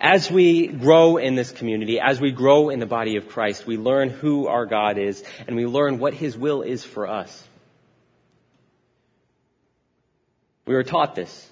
As 0.03 0.31
we 0.31 0.65
grow 0.65 1.17
in 1.17 1.35
this 1.35 1.51
community, 1.51 1.99
as 1.99 2.19
we 2.19 2.31
grow 2.31 2.71
in 2.71 2.79
the 2.79 2.87
body 2.87 3.17
of 3.17 3.29
Christ, 3.29 3.67
we 3.67 3.77
learn 3.77 4.09
who 4.09 4.47
our 4.47 4.65
God 4.65 4.97
is 4.97 5.23
and 5.47 5.55
we 5.55 5.67
learn 5.67 5.99
what 5.99 6.15
His 6.15 6.35
will 6.35 6.63
is 6.63 6.83
for 6.83 7.05
us. 7.05 7.47
We 10.65 10.73
are 10.73 10.81
taught 10.81 11.13
this. 11.13 11.47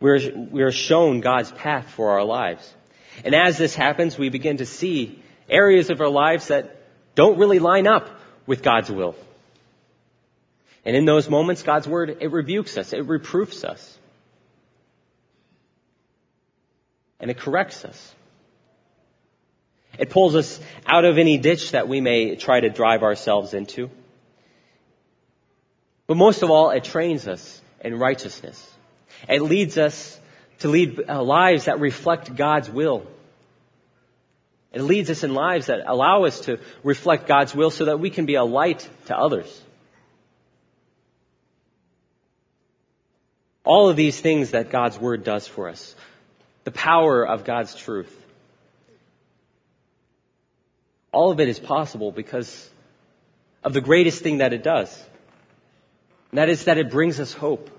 We're, 0.00 0.20
we're 0.34 0.70
shown 0.70 1.20
God's 1.20 1.50
path 1.50 1.88
for 1.88 2.10
our 2.10 2.24
lives. 2.24 2.70
And 3.24 3.34
as 3.34 3.56
this 3.56 3.74
happens, 3.74 4.18
we 4.18 4.28
begin 4.28 4.58
to 4.58 4.66
see 4.66 5.22
areas 5.48 5.88
of 5.88 6.02
our 6.02 6.10
lives 6.10 6.48
that 6.48 6.76
don't 7.14 7.38
really 7.38 7.58
line 7.58 7.86
up 7.86 8.10
with 8.46 8.62
God's 8.62 8.90
will. 8.90 9.14
And 10.84 10.94
in 10.94 11.06
those 11.06 11.30
moments, 11.30 11.62
God's 11.62 11.88
word, 11.88 12.18
it 12.20 12.30
rebukes 12.30 12.76
us, 12.76 12.92
it 12.92 13.06
reproofs 13.06 13.64
us. 13.64 13.98
And 17.22 17.30
it 17.30 17.38
corrects 17.38 17.86
us. 17.86 18.14
It 19.98 20.10
pulls 20.10 20.34
us 20.34 20.60
out 20.86 21.04
of 21.04 21.16
any 21.16 21.38
ditch 21.38 21.70
that 21.70 21.88
we 21.88 22.00
may 22.00 22.36
try 22.36 22.60
to 22.60 22.68
drive 22.68 23.02
ourselves 23.02 23.54
into. 23.54 23.88
But 26.06 26.16
most 26.16 26.42
of 26.42 26.50
all, 26.50 26.70
it 26.70 26.84
trains 26.84 27.26
us 27.26 27.62
in 27.80 27.98
righteousness. 27.98 28.70
It 29.28 29.40
leads 29.40 29.78
us 29.78 30.18
to 30.58 30.68
lead 30.68 31.08
uh, 31.08 31.22
lives 31.22 31.66
that 31.66 31.80
reflect 31.80 32.34
God's 32.34 32.68
will. 32.68 33.06
It 34.72 34.82
leads 34.82 35.10
us 35.10 35.22
in 35.22 35.34
lives 35.34 35.66
that 35.66 35.82
allow 35.86 36.24
us 36.24 36.40
to 36.40 36.58
reflect 36.82 37.28
God's 37.28 37.54
will 37.54 37.70
so 37.70 37.84
that 37.86 38.00
we 38.00 38.10
can 38.10 38.26
be 38.26 38.36
a 38.36 38.44
light 38.44 38.88
to 39.06 39.16
others. 39.16 39.62
All 43.64 43.88
of 43.88 43.96
these 43.96 44.18
things 44.18 44.52
that 44.52 44.70
God's 44.70 44.98
Word 44.98 45.22
does 45.22 45.46
for 45.46 45.68
us. 45.68 45.94
The 46.64 46.70
power 46.70 47.26
of 47.26 47.44
God's 47.44 47.74
truth. 47.74 48.16
All 51.12 51.30
of 51.30 51.40
it 51.40 51.48
is 51.48 51.58
possible 51.58 52.12
because 52.12 52.70
of 53.62 53.72
the 53.72 53.80
greatest 53.80 54.22
thing 54.22 54.38
that 54.38 54.52
it 54.52 54.62
does. 54.62 54.96
And 56.30 56.38
that 56.38 56.48
is 56.48 56.64
that 56.64 56.78
it 56.78 56.90
brings 56.90 57.20
us 57.20 57.32
hope. 57.32 57.70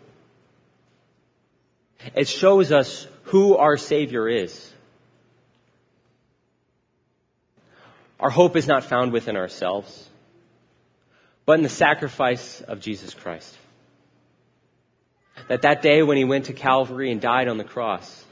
It 2.15 2.27
shows 2.27 2.71
us 2.71 3.07
who 3.23 3.55
our 3.55 3.77
Savior 3.77 4.27
is. 4.27 4.71
Our 8.19 8.29
hope 8.29 8.55
is 8.55 8.67
not 8.67 8.83
found 8.83 9.11
within 9.11 9.35
ourselves, 9.35 10.07
but 11.45 11.53
in 11.53 11.63
the 11.63 11.69
sacrifice 11.69 12.61
of 12.61 12.79
Jesus 12.79 13.13
Christ. 13.13 13.57
That 15.49 15.63
that 15.63 15.81
day 15.81 16.03
when 16.03 16.15
he 16.15 16.23
went 16.23 16.45
to 16.45 16.53
Calvary 16.53 17.11
and 17.11 17.19
died 17.19 17.47
on 17.47 17.57
the 17.57 17.63
cross, 17.63 18.22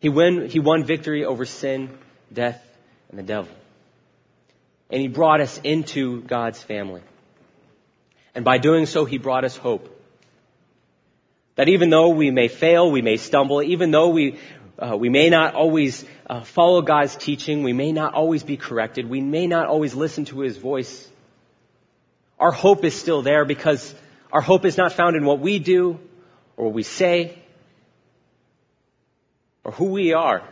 he 0.00 0.08
won, 0.08 0.48
he 0.48 0.60
won 0.60 0.84
victory 0.84 1.24
over 1.24 1.44
sin, 1.44 1.90
death, 2.32 2.62
and 3.10 3.18
the 3.18 3.22
devil. 3.22 3.50
And 4.90 5.00
he 5.00 5.08
brought 5.08 5.40
us 5.40 5.60
into 5.64 6.22
God's 6.22 6.62
family. 6.62 7.02
And 8.34 8.44
by 8.44 8.58
doing 8.58 8.86
so, 8.86 9.04
he 9.04 9.18
brought 9.18 9.44
us 9.44 9.56
hope. 9.56 9.94
That 11.56 11.68
even 11.68 11.90
though 11.90 12.10
we 12.10 12.30
may 12.30 12.48
fail, 12.48 12.90
we 12.90 13.02
may 13.02 13.16
stumble, 13.16 13.62
even 13.62 13.90
though 13.90 14.10
we, 14.10 14.38
uh, 14.78 14.96
we 14.96 15.08
may 15.08 15.28
not 15.28 15.54
always 15.54 16.04
uh, 16.30 16.42
follow 16.42 16.80
God's 16.82 17.16
teaching, 17.16 17.64
we 17.64 17.72
may 17.72 17.90
not 17.90 18.14
always 18.14 18.44
be 18.44 18.56
corrected, 18.56 19.10
we 19.10 19.20
may 19.20 19.48
not 19.48 19.66
always 19.66 19.94
listen 19.94 20.24
to 20.26 20.40
His 20.40 20.56
voice, 20.56 21.08
our 22.38 22.52
hope 22.52 22.84
is 22.84 22.94
still 22.94 23.22
there 23.22 23.44
because 23.44 23.92
our 24.32 24.40
hope 24.40 24.64
is 24.64 24.76
not 24.76 24.92
found 24.92 25.16
in 25.16 25.24
what 25.24 25.40
we 25.40 25.58
do 25.58 25.98
or 26.56 26.66
what 26.66 26.74
we 26.74 26.84
say 26.84 27.36
or 29.68 29.70
who 29.72 29.84
we 29.84 30.14
are. 30.14 30.42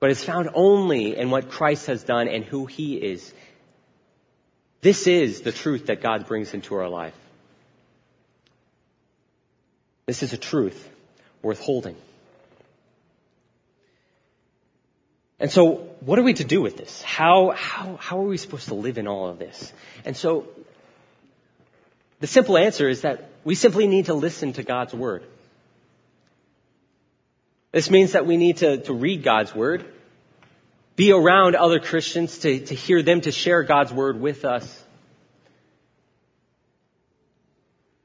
But 0.00 0.10
it's 0.10 0.24
found 0.24 0.50
only 0.52 1.16
in 1.16 1.30
what 1.30 1.48
Christ 1.48 1.86
has 1.86 2.02
done 2.02 2.26
and 2.26 2.44
who 2.44 2.66
He 2.66 2.96
is. 2.96 3.32
This 4.80 5.06
is 5.06 5.42
the 5.42 5.52
truth 5.52 5.86
that 5.86 6.02
God 6.02 6.26
brings 6.26 6.54
into 6.54 6.74
our 6.74 6.88
life. 6.88 7.14
This 10.06 10.24
is 10.24 10.32
a 10.32 10.36
truth 10.36 10.88
worth 11.40 11.60
holding. 11.60 11.94
And 15.38 15.52
so, 15.52 15.76
what 16.00 16.18
are 16.18 16.24
we 16.24 16.34
to 16.34 16.44
do 16.44 16.60
with 16.60 16.76
this? 16.76 17.00
How, 17.02 17.50
how, 17.50 17.94
how 17.94 18.18
are 18.18 18.26
we 18.26 18.38
supposed 18.38 18.66
to 18.68 18.74
live 18.74 18.98
in 18.98 19.06
all 19.06 19.28
of 19.28 19.38
this? 19.38 19.72
And 20.04 20.16
so, 20.16 20.48
the 22.18 22.26
simple 22.26 22.58
answer 22.58 22.88
is 22.88 23.02
that 23.02 23.30
we 23.44 23.54
simply 23.54 23.86
need 23.86 24.06
to 24.06 24.14
listen 24.14 24.54
to 24.54 24.64
God's 24.64 24.94
Word. 24.94 25.22
This 27.70 27.90
means 27.90 28.12
that 28.12 28.26
we 28.26 28.36
need 28.36 28.58
to, 28.58 28.78
to 28.78 28.94
read 28.94 29.22
God's 29.22 29.54
Word, 29.54 29.84
be 30.96 31.12
around 31.12 31.54
other 31.54 31.78
Christians 31.78 32.38
to, 32.38 32.60
to 32.60 32.74
hear 32.74 33.02
them 33.02 33.20
to 33.20 33.30
share 33.30 33.62
God's 33.62 33.92
Word 33.92 34.18
with 34.20 34.44
us. 34.44 34.64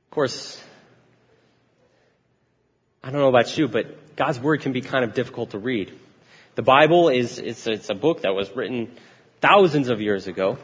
Of 0.07 0.11
course, 0.11 0.61
I 3.03 3.09
don't 3.09 3.21
know 3.21 3.29
about 3.29 3.57
you, 3.57 3.67
but 3.67 4.15
God's 4.15 4.39
Word 4.39 4.61
can 4.61 4.73
be 4.73 4.81
kind 4.81 5.05
of 5.05 5.13
difficult 5.13 5.51
to 5.51 5.59
read. 5.59 5.91
The 6.55 6.61
Bible 6.61 7.09
is, 7.09 7.39
it's, 7.39 7.65
it's 7.65 7.89
a 7.89 7.95
book 7.95 8.21
that 8.21 8.35
was 8.35 8.53
written 8.55 8.91
thousands 9.41 9.89
of 9.89 10.01
years 10.01 10.27
ago, 10.27 10.57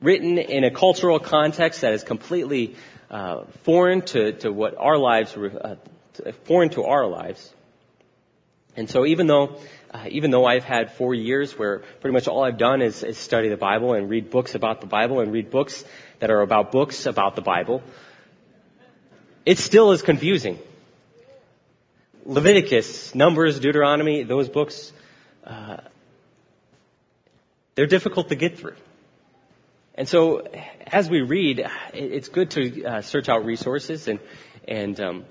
written 0.00 0.38
in 0.38 0.64
a 0.64 0.70
cultural 0.70 1.18
context 1.18 1.82
that 1.82 1.92
is 1.92 2.04
completely 2.04 2.76
uh, 3.10 3.44
foreign 3.64 4.02
to, 4.02 4.32
to 4.32 4.50
what 4.50 4.76
our 4.78 4.96
lives, 4.96 5.36
uh, 5.36 5.76
foreign 6.44 6.70
to 6.70 6.84
our 6.84 7.06
lives. 7.06 7.52
And 8.76 8.88
so 8.88 9.04
even 9.04 9.26
though 9.26 9.58
uh, 9.92 10.04
even 10.08 10.30
though 10.30 10.46
I've 10.46 10.62
had 10.62 10.92
four 10.92 11.14
years 11.14 11.58
where 11.58 11.80
pretty 12.00 12.12
much 12.12 12.28
all 12.28 12.44
I've 12.44 12.58
done 12.58 12.80
is, 12.80 13.02
is 13.02 13.18
study 13.18 13.48
the 13.48 13.56
Bible 13.56 13.94
and 13.94 14.08
read 14.08 14.30
books 14.30 14.54
about 14.54 14.80
the 14.80 14.86
Bible 14.86 15.20
and 15.20 15.32
read 15.32 15.50
books 15.50 15.84
that 16.20 16.30
are 16.30 16.42
about 16.42 16.70
books 16.70 17.06
about 17.06 17.34
the 17.34 17.42
Bible, 17.42 17.82
it 19.44 19.58
still 19.58 19.90
is 19.90 20.02
confusing. 20.02 20.58
Leviticus, 22.24 23.14
Numbers, 23.14 23.58
Deuteronomy, 23.58 24.22
those 24.22 24.48
books, 24.48 24.92
uh, 25.44 25.78
they're 27.74 27.86
difficult 27.86 28.28
to 28.28 28.36
get 28.36 28.58
through. 28.58 28.76
And 29.96 30.08
so, 30.08 30.46
as 30.86 31.10
we 31.10 31.22
read, 31.22 31.66
it's 31.92 32.28
good 32.28 32.50
to 32.52 32.84
uh, 32.84 33.02
search 33.02 33.28
out 33.28 33.44
resources. 33.44 34.06
And 34.06 34.20
and 34.68 35.00
um, 35.00 35.24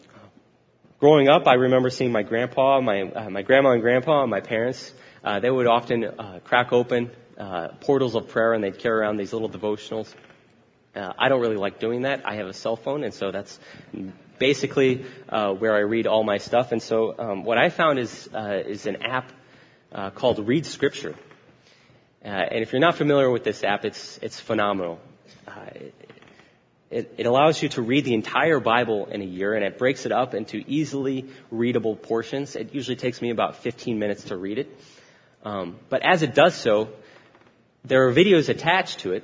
growing 1.00 1.30
up, 1.30 1.48
I 1.48 1.54
remember 1.54 1.90
seeing 1.90 2.12
my 2.12 2.24
grandpa, 2.24 2.82
my 2.82 3.02
uh, 3.04 3.30
my 3.30 3.42
grandma 3.42 3.72
and 3.72 3.82
grandpa, 3.82 4.22
and 4.22 4.32
my 4.32 4.42
parents. 4.42 4.94
Uh, 5.24 5.40
they 5.40 5.50
would 5.50 5.68
often 5.68 6.04
uh, 6.04 6.40
crack 6.44 6.72
open 6.72 7.12
uh, 7.38 7.70
portals 7.82 8.16
of 8.16 8.30
prayer, 8.30 8.54
and 8.54 8.64
they'd 8.64 8.80
carry 8.80 9.00
around 9.00 9.18
these 9.18 9.34
little 9.34 9.50
devotionals. 9.50 10.14
Uh, 10.96 11.14
I 11.18 11.30
don't 11.30 11.42
really 11.42 11.58
like 11.58 11.80
doing 11.80 12.04
that. 12.04 12.26
I 12.26 12.36
have 12.36 12.48
a 12.48 12.54
cell 12.54 12.76
phone, 12.76 13.04
and 13.04 13.14
so 13.14 13.32
that's 13.32 13.60
basically 14.38 15.06
uh, 15.28 15.54
where 15.54 15.76
I 15.76 15.80
read 15.80 16.08
all 16.08 16.24
my 16.24 16.38
stuff. 16.38 16.72
And 16.72 16.82
so, 16.82 17.16
um, 17.18 17.44
what 17.44 17.58
I 17.58 17.70
found 17.70 18.00
is 18.00 18.30
uh, 18.34 18.62
is 18.66 18.86
an 18.86 19.04
app 19.04 19.32
uh, 19.92 20.10
called 20.10 20.48
Read 20.48 20.66
Scripture. 20.66 21.16
Uh, 22.24 22.28
and 22.28 22.62
if 22.62 22.74
you're 22.74 22.82
not 22.82 22.96
familiar 22.96 23.30
with 23.30 23.44
this 23.44 23.64
app, 23.64 23.86
it's 23.86 24.20
it's 24.22 24.40
phenomenal. 24.40 25.00
Uh, 25.48 25.52
it, 26.90 27.14
it 27.18 27.26
allows 27.28 27.62
you 27.62 27.70
to 27.70 27.82
read 27.82 28.06
the 28.06 28.16
entire 28.16 28.60
Bible 28.60 29.06
in 29.06 29.22
a 29.22 29.26
year, 29.26 29.54
and 29.54 29.64
it 29.64 29.78
breaks 29.78 30.06
it 30.06 30.12
up 30.12 30.34
into 30.34 30.64
easily 30.66 31.26
readable 31.52 31.96
portions. 31.96 32.56
It 32.56 32.74
usually 32.74 32.96
takes 32.96 33.22
me 33.22 33.30
about 33.30 33.58
15 33.58 34.00
minutes 34.00 34.26
to 34.26 34.38
read 34.38 34.58
it. 34.58 34.80
Um, 35.44 35.78
but 35.90 36.02
as 36.04 36.24
it 36.24 36.34
does 36.34 36.56
so, 36.56 36.90
there 37.86 38.08
are 38.08 38.14
videos 38.14 38.50
attached 38.50 39.02
to 39.02 39.14
it 39.14 39.24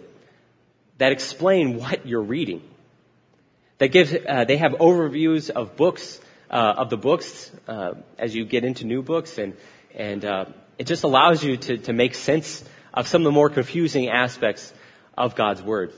that 0.98 1.12
explain 1.12 1.79
what 1.79 2.05
you're 2.05 2.22
reading. 2.22 2.62
That 3.79 3.88
gives, 3.88 4.13
uh, 4.13 4.45
they 4.45 4.57
have 4.57 4.74
overviews 4.74 5.50
of 5.50 5.75
books, 5.75 6.22
uh, 6.50 6.75
of 6.77 6.89
the 6.89 6.98
books 6.98 7.51
uh, 7.67 7.95
as 8.17 8.34
you 8.34 8.45
get 8.45 8.63
into 8.63 8.86
new 8.86 9.01
books, 9.01 9.38
and 9.38 9.57
and 9.93 10.24
uh, 10.24 10.45
it 10.77 10.88
just 10.88 11.03
allows 11.03 11.43
you 11.43 11.57
to 11.57 11.77
to 11.77 11.93
make 11.93 12.15
sense 12.15 12.63
of 12.93 13.07
some 13.07 13.22
of 13.22 13.25
the 13.25 13.31
more 13.31 13.50
confusing 13.50 14.07
aspects 14.07 14.74
of 15.17 15.36
God's 15.36 15.62
Word. 15.62 15.93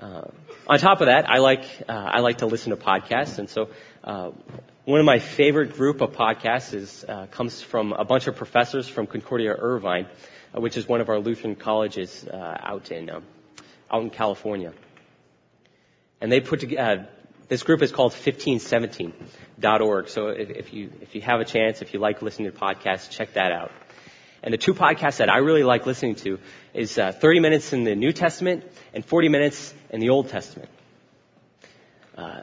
Uh, 0.00 0.22
on 0.66 0.78
top 0.78 1.00
of 1.02 1.08
that, 1.08 1.28
I 1.28 1.38
like 1.38 1.64
uh, 1.88 1.92
I 1.92 2.20
like 2.20 2.38
to 2.38 2.46
listen 2.46 2.70
to 2.70 2.76
podcasts, 2.76 3.38
and 3.38 3.50
so 3.50 3.68
uh, 4.02 4.30
one 4.86 4.98
of 4.98 5.04
my 5.04 5.18
favorite 5.18 5.74
group 5.74 6.00
of 6.00 6.12
podcasts 6.12 6.72
is 6.72 7.04
uh, 7.06 7.26
comes 7.26 7.60
from 7.60 7.92
a 7.92 8.04
bunch 8.04 8.26
of 8.26 8.36
professors 8.36 8.88
from 8.88 9.06
Concordia 9.06 9.54
Irvine, 9.54 10.06
uh, 10.56 10.60
which 10.60 10.78
is 10.78 10.88
one 10.88 11.02
of 11.02 11.10
our 11.10 11.18
Lutheran 11.18 11.54
colleges 11.54 12.26
out 12.32 12.90
in 12.90 13.10
um, 13.10 13.24
out 13.90 14.02
in 14.02 14.10
California. 14.10 14.72
And 16.22 16.32
they 16.32 16.40
put 16.40 16.60
together 16.60 17.08
this 17.48 17.62
group 17.62 17.82
is 17.82 17.92
called 17.92 18.12
1517.org. 18.12 20.08
So 20.08 20.28
if, 20.28 20.50
if 20.50 20.72
you 20.72 20.90
if 21.02 21.14
you 21.14 21.20
have 21.20 21.40
a 21.40 21.44
chance, 21.44 21.82
if 21.82 21.92
you 21.92 22.00
like 22.00 22.22
listening 22.22 22.50
to 22.50 22.56
podcasts, 22.56 23.10
check 23.10 23.34
that 23.34 23.52
out. 23.52 23.70
And 24.42 24.54
the 24.54 24.58
two 24.58 24.72
podcasts 24.72 25.18
that 25.18 25.28
I 25.28 25.38
really 25.38 25.64
like 25.64 25.84
listening 25.86 26.14
to 26.16 26.38
is 26.72 26.98
uh, 26.98 27.12
30 27.12 27.40
minutes 27.40 27.72
in 27.72 27.84
the 27.84 27.94
New 27.94 28.12
Testament 28.12 28.64
and 28.94 29.04
40 29.04 29.28
minutes 29.28 29.74
in 29.90 30.00
the 30.00 30.08
Old 30.10 30.30
Testament. 30.30 30.70
Uh, 32.16 32.42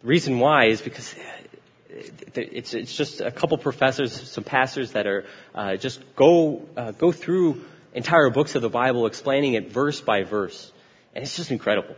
the 0.00 0.06
reason 0.06 0.40
why 0.40 0.66
is 0.66 0.82
because 0.82 1.14
it's, 1.88 2.74
it's 2.74 2.94
just 2.94 3.20
a 3.20 3.30
couple 3.30 3.56
professors, 3.58 4.30
some 4.30 4.42
pastors 4.42 4.92
that 4.92 5.06
are 5.06 5.26
uh, 5.54 5.76
just 5.76 6.00
go 6.16 6.66
uh, 6.76 6.90
go 6.92 7.12
through 7.12 7.64
entire 7.94 8.30
books 8.30 8.54
of 8.54 8.62
the 8.62 8.68
Bible, 8.68 9.06
explaining 9.06 9.54
it 9.54 9.70
verse 9.70 10.00
by 10.00 10.22
verse, 10.22 10.72
and 11.14 11.22
it's 11.22 11.36
just 11.36 11.50
incredible. 11.50 11.94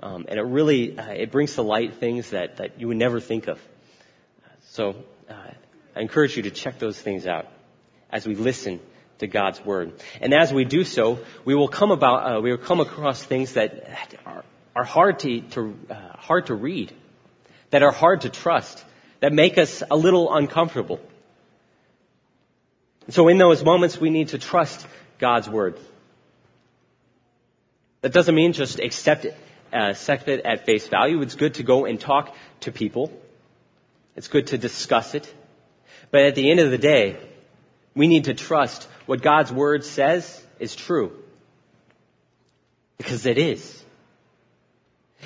Um, 0.00 0.26
and 0.28 0.38
it 0.38 0.42
really 0.42 0.96
uh, 0.96 1.10
it 1.10 1.32
brings 1.32 1.54
to 1.54 1.62
light 1.62 1.94
things 1.94 2.30
that 2.30 2.58
that 2.58 2.80
you 2.80 2.88
would 2.88 2.96
never 2.96 3.18
think 3.18 3.48
of. 3.48 3.60
So 4.70 4.94
uh, 5.28 5.32
I 5.96 6.00
encourage 6.00 6.36
you 6.36 6.44
to 6.44 6.50
check 6.50 6.78
those 6.78 7.00
things 7.00 7.26
out 7.26 7.46
as 8.10 8.26
we 8.26 8.34
listen 8.34 8.80
to 9.18 9.26
God's 9.26 9.64
word. 9.64 9.92
And 10.20 10.32
as 10.32 10.52
we 10.52 10.64
do 10.64 10.84
so, 10.84 11.18
we 11.44 11.54
will 11.54 11.68
come 11.68 11.90
about, 11.90 12.36
uh, 12.36 12.40
we 12.40 12.50
will 12.50 12.58
come 12.58 12.80
across 12.80 13.22
things 13.22 13.54
that 13.54 14.14
are, 14.24 14.44
are 14.74 14.84
hard 14.84 15.18
to, 15.20 15.40
to 15.40 15.78
uh, 15.90 15.94
hard 16.16 16.46
to 16.46 16.54
read, 16.54 16.92
that 17.70 17.82
are 17.82 17.92
hard 17.92 18.22
to 18.22 18.30
trust, 18.30 18.84
that 19.20 19.32
make 19.32 19.58
us 19.58 19.82
a 19.90 19.96
little 19.96 20.34
uncomfortable. 20.34 21.00
so 23.08 23.28
in 23.28 23.38
those 23.38 23.64
moments, 23.64 24.00
we 24.00 24.10
need 24.10 24.28
to 24.28 24.38
trust 24.38 24.86
God's 25.18 25.48
word. 25.48 25.78
That 28.02 28.12
doesn't 28.12 28.34
mean 28.34 28.52
just 28.52 28.78
accept 28.78 29.24
it, 29.24 29.36
uh, 29.72 29.90
accept 29.90 30.28
it 30.28 30.44
at 30.44 30.64
face 30.64 30.86
value. 30.86 31.20
It's 31.22 31.34
good 31.34 31.54
to 31.54 31.64
go 31.64 31.84
and 31.84 32.00
talk 32.00 32.34
to 32.60 32.70
people. 32.70 33.10
It's 34.14 34.28
good 34.28 34.48
to 34.48 34.58
discuss 34.58 35.14
it. 35.14 35.32
But 36.10 36.22
at 36.22 36.34
the 36.36 36.50
end 36.50 36.60
of 36.60 36.70
the 36.70 36.78
day, 36.78 37.16
we 37.94 38.06
need 38.06 38.24
to 38.24 38.34
trust 38.34 38.88
what 39.06 39.22
God's 39.22 39.52
word 39.52 39.84
says 39.84 40.44
is 40.58 40.74
true. 40.74 41.12
Because 42.96 43.26
it 43.26 43.38
is. 43.38 43.84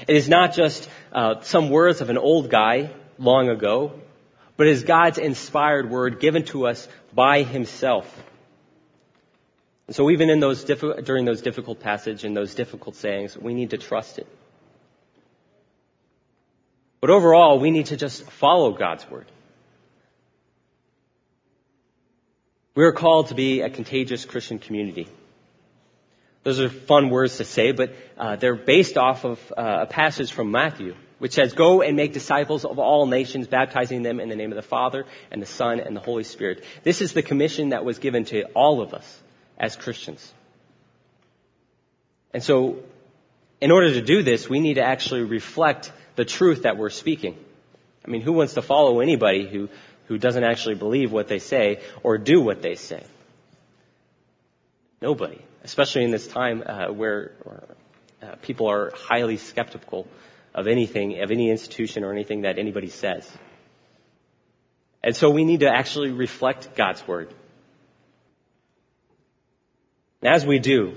It 0.06 0.16
is 0.16 0.28
not 0.28 0.54
just 0.54 0.88
uh, 1.12 1.40
some 1.42 1.70
words 1.70 2.00
of 2.00 2.10
an 2.10 2.18
old 2.18 2.50
guy 2.50 2.90
long 3.18 3.48
ago, 3.48 3.92
but 4.56 4.66
it 4.66 4.70
is 4.70 4.84
God's 4.84 5.18
inspired 5.18 5.90
word 5.90 6.20
given 6.20 6.44
to 6.46 6.66
us 6.66 6.88
by 7.14 7.42
Himself. 7.42 8.06
And 9.86 9.96
so 9.96 10.10
even 10.10 10.30
in 10.30 10.40
those 10.40 10.64
diffi- 10.64 11.04
during 11.04 11.24
those 11.24 11.42
difficult 11.42 11.80
passages 11.80 12.24
and 12.24 12.36
those 12.36 12.54
difficult 12.54 12.96
sayings, 12.96 13.36
we 13.36 13.54
need 13.54 13.70
to 13.70 13.78
trust 13.78 14.18
it. 14.18 14.26
But 17.00 17.10
overall, 17.10 17.58
we 17.58 17.70
need 17.70 17.86
to 17.86 17.96
just 17.96 18.22
follow 18.30 18.72
God's 18.72 19.08
word. 19.10 19.26
We 22.74 22.84
are 22.84 22.92
called 22.92 23.28
to 23.28 23.34
be 23.34 23.60
a 23.60 23.68
contagious 23.68 24.24
Christian 24.24 24.58
community. 24.58 25.06
Those 26.42 26.58
are 26.58 26.70
fun 26.70 27.10
words 27.10 27.36
to 27.36 27.44
say, 27.44 27.72
but 27.72 27.94
uh, 28.16 28.36
they're 28.36 28.56
based 28.56 28.96
off 28.96 29.24
of 29.24 29.52
uh, 29.56 29.80
a 29.82 29.86
passage 29.86 30.32
from 30.32 30.50
Matthew, 30.50 30.94
which 31.18 31.32
says, 31.32 31.52
Go 31.52 31.82
and 31.82 31.96
make 31.96 32.14
disciples 32.14 32.64
of 32.64 32.78
all 32.78 33.06
nations, 33.06 33.46
baptizing 33.46 34.02
them 34.02 34.20
in 34.20 34.28
the 34.28 34.36
name 34.36 34.50
of 34.50 34.56
the 34.56 34.62
Father, 34.62 35.04
and 35.30 35.40
the 35.40 35.46
Son, 35.46 35.80
and 35.80 35.94
the 35.94 36.00
Holy 36.00 36.24
Spirit. 36.24 36.64
This 36.82 37.02
is 37.02 37.12
the 37.12 37.22
commission 37.22 37.68
that 37.68 37.84
was 37.84 37.98
given 37.98 38.24
to 38.26 38.44
all 38.54 38.80
of 38.80 38.94
us 38.94 39.22
as 39.58 39.76
Christians. 39.76 40.32
And 42.32 42.42
so, 42.42 42.78
in 43.60 43.70
order 43.70 43.92
to 43.92 44.02
do 44.02 44.22
this, 44.22 44.48
we 44.48 44.60
need 44.60 44.74
to 44.74 44.82
actually 44.82 45.22
reflect 45.22 45.92
the 46.16 46.24
truth 46.24 46.62
that 46.62 46.78
we're 46.78 46.90
speaking. 46.90 47.36
I 48.04 48.10
mean, 48.10 48.22
who 48.22 48.32
wants 48.32 48.54
to 48.54 48.62
follow 48.62 49.00
anybody 49.00 49.46
who 49.46 49.68
who 50.12 50.18
doesn't 50.18 50.44
actually 50.44 50.74
believe 50.74 51.10
what 51.10 51.26
they 51.26 51.38
say 51.38 51.80
or 52.02 52.18
do 52.18 52.38
what 52.42 52.60
they 52.60 52.74
say. 52.74 53.02
Nobody, 55.00 55.40
especially 55.64 56.04
in 56.04 56.10
this 56.10 56.26
time 56.26 56.62
uh, 56.66 56.92
where 56.92 57.32
uh, 58.22 58.34
people 58.42 58.70
are 58.70 58.92
highly 58.94 59.38
skeptical 59.38 60.06
of 60.54 60.66
anything, 60.66 61.22
of 61.22 61.30
any 61.30 61.48
institution 61.50 62.04
or 62.04 62.12
anything 62.12 62.42
that 62.42 62.58
anybody 62.58 62.90
says. 62.90 63.26
And 65.02 65.16
so 65.16 65.30
we 65.30 65.46
need 65.46 65.60
to 65.60 65.70
actually 65.70 66.10
reflect 66.10 66.76
God's 66.76 67.08
word. 67.08 67.32
And 70.20 70.34
as 70.34 70.44
we 70.44 70.58
do, 70.58 70.92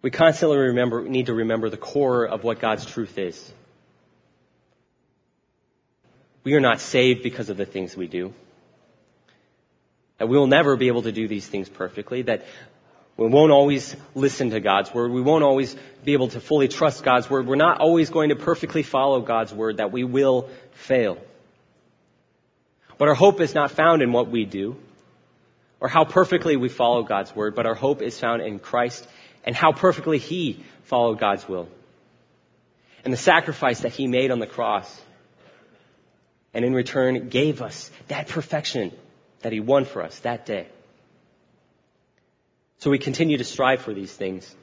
we 0.00 0.10
constantly 0.10 0.56
remember, 0.56 1.02
need 1.02 1.26
to 1.26 1.34
remember 1.34 1.68
the 1.68 1.76
core 1.76 2.26
of 2.26 2.42
what 2.42 2.58
God's 2.58 2.86
truth 2.86 3.18
is. 3.18 3.52
We 6.46 6.54
are 6.54 6.60
not 6.60 6.80
saved 6.80 7.24
because 7.24 7.50
of 7.50 7.56
the 7.56 7.64
things 7.66 7.96
we 7.96 8.06
do. 8.06 8.32
That 10.18 10.28
we 10.28 10.38
will 10.38 10.46
never 10.46 10.76
be 10.76 10.86
able 10.86 11.02
to 11.02 11.10
do 11.10 11.26
these 11.26 11.44
things 11.44 11.68
perfectly. 11.68 12.22
That 12.22 12.44
we 13.16 13.26
won't 13.26 13.50
always 13.50 13.96
listen 14.14 14.50
to 14.50 14.60
God's 14.60 14.94
word. 14.94 15.10
We 15.10 15.22
won't 15.22 15.42
always 15.42 15.74
be 16.04 16.12
able 16.12 16.28
to 16.28 16.40
fully 16.40 16.68
trust 16.68 17.02
God's 17.02 17.28
word. 17.28 17.48
We're 17.48 17.56
not 17.56 17.80
always 17.80 18.10
going 18.10 18.28
to 18.28 18.36
perfectly 18.36 18.84
follow 18.84 19.22
God's 19.22 19.52
word. 19.52 19.78
That 19.78 19.90
we 19.90 20.04
will 20.04 20.48
fail. 20.70 21.18
But 22.96 23.08
our 23.08 23.16
hope 23.16 23.40
is 23.40 23.52
not 23.52 23.72
found 23.72 24.00
in 24.00 24.12
what 24.12 24.28
we 24.28 24.44
do 24.44 24.76
or 25.80 25.88
how 25.88 26.04
perfectly 26.04 26.56
we 26.56 26.68
follow 26.68 27.02
God's 27.02 27.34
word, 27.34 27.56
but 27.56 27.66
our 27.66 27.74
hope 27.74 28.02
is 28.02 28.20
found 28.20 28.40
in 28.40 28.60
Christ 28.60 29.04
and 29.42 29.56
how 29.56 29.72
perfectly 29.72 30.18
He 30.18 30.64
followed 30.84 31.18
God's 31.18 31.48
will. 31.48 31.68
And 33.04 33.12
the 33.12 33.18
sacrifice 33.18 33.80
that 33.80 33.90
He 33.90 34.06
made 34.06 34.30
on 34.30 34.38
the 34.38 34.46
cross 34.46 35.02
and 36.56 36.64
in 36.64 36.72
return 36.72 37.28
gave 37.28 37.60
us 37.60 37.90
that 38.08 38.28
perfection 38.28 38.90
that 39.40 39.52
he 39.52 39.60
won 39.60 39.84
for 39.84 40.02
us 40.02 40.18
that 40.20 40.46
day. 40.46 40.66
So 42.78 42.88
we 42.88 42.98
continue 42.98 43.36
to 43.36 43.44
strive 43.44 43.82
for 43.82 43.92
these 43.92 44.10
things, 44.10 44.56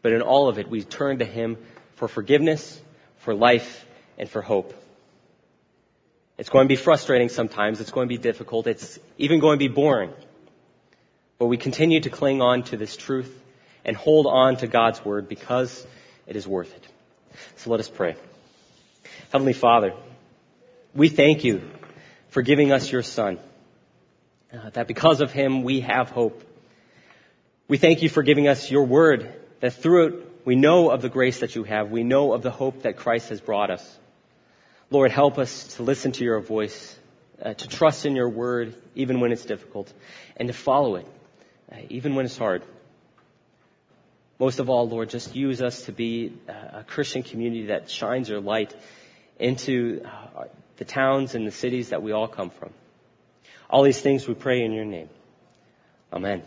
but 0.00 0.12
in 0.12 0.22
all 0.22 0.48
of 0.48 0.58
it, 0.58 0.70
we 0.70 0.82
turn 0.82 1.18
to 1.18 1.26
him 1.26 1.58
for 1.96 2.08
forgiveness, 2.08 2.80
for 3.18 3.34
life, 3.34 3.84
and 4.16 4.30
for 4.30 4.40
hope. 4.40 4.72
It's 6.38 6.48
going 6.48 6.64
to 6.64 6.68
be 6.68 6.76
frustrating 6.76 7.28
sometimes. 7.28 7.82
It's 7.82 7.90
going 7.90 8.08
to 8.08 8.14
be 8.14 8.22
difficult. 8.22 8.66
It's 8.66 8.98
even 9.18 9.38
going 9.38 9.58
to 9.58 9.68
be 9.68 9.72
boring. 9.72 10.14
But 11.38 11.48
we 11.48 11.58
continue 11.58 12.00
to 12.00 12.08
cling 12.08 12.40
on 12.40 12.62
to 12.70 12.78
this 12.78 12.96
truth 12.96 13.42
and 13.84 13.94
hold 13.94 14.26
on 14.26 14.56
to 14.56 14.66
God's 14.66 15.04
word 15.04 15.28
because 15.28 15.86
it 16.26 16.34
is 16.34 16.48
worth 16.48 16.74
it. 16.74 16.88
So 17.56 17.68
let 17.68 17.80
us 17.80 17.90
pray. 17.90 18.16
Heavenly 19.30 19.52
Father, 19.52 19.92
we 20.96 21.10
thank 21.10 21.44
you 21.44 21.62
for 22.28 22.40
giving 22.42 22.72
us 22.72 22.90
your 22.90 23.02
son. 23.02 23.38
Uh, 24.52 24.70
that 24.70 24.86
because 24.86 25.20
of 25.20 25.30
him 25.30 25.62
we 25.62 25.80
have 25.80 26.08
hope. 26.08 26.42
We 27.68 27.76
thank 27.76 28.02
you 28.02 28.08
for 28.08 28.22
giving 28.22 28.48
us 28.48 28.70
your 28.70 28.84
word 28.84 29.30
that 29.60 29.74
through 29.74 30.06
it 30.06 30.46
we 30.46 30.56
know 30.56 30.90
of 30.90 31.02
the 31.02 31.08
grace 31.08 31.40
that 31.40 31.54
you 31.54 31.64
have. 31.64 31.90
We 31.90 32.02
know 32.02 32.32
of 32.32 32.42
the 32.42 32.50
hope 32.50 32.82
that 32.82 32.96
Christ 32.96 33.28
has 33.28 33.40
brought 33.40 33.70
us. 33.70 33.98
Lord, 34.90 35.10
help 35.10 35.38
us 35.38 35.74
to 35.76 35.82
listen 35.82 36.12
to 36.12 36.24
your 36.24 36.40
voice, 36.40 36.96
uh, 37.42 37.52
to 37.54 37.68
trust 37.68 38.06
in 38.06 38.16
your 38.16 38.28
word 38.28 38.74
even 38.94 39.20
when 39.20 39.32
it's 39.32 39.44
difficult, 39.44 39.92
and 40.36 40.48
to 40.48 40.54
follow 40.54 40.96
it 40.96 41.06
uh, 41.72 41.76
even 41.90 42.14
when 42.14 42.24
it's 42.24 42.38
hard. 42.38 42.62
Most 44.38 44.60
of 44.60 44.70
all, 44.70 44.88
Lord, 44.88 45.10
just 45.10 45.34
use 45.34 45.60
us 45.60 45.82
to 45.86 45.92
be 45.92 46.32
uh, 46.48 46.78
a 46.80 46.84
Christian 46.84 47.22
community 47.22 47.66
that 47.66 47.90
shines 47.90 48.28
your 48.28 48.40
light 48.40 48.74
into 49.38 50.02
uh, 50.04 50.44
the 50.76 50.84
towns 50.84 51.34
and 51.34 51.46
the 51.46 51.50
cities 51.52 51.90
that 51.90 52.02
we 52.02 52.12
all 52.12 52.28
come 52.28 52.50
from. 52.50 52.70
All 53.68 53.82
these 53.82 54.00
things 54.00 54.26
we 54.28 54.34
pray 54.34 54.62
in 54.62 54.72
your 54.72 54.84
name. 54.84 55.08
Amen. 56.12 56.42